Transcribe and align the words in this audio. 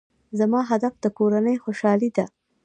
زما 0.39 0.61
هدف 0.71 0.93
د 1.03 1.05
کورنۍ 1.17 1.55
خوشحالي 1.63 2.09
ده. 2.17 2.25